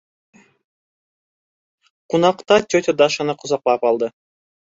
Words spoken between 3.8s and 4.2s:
алды.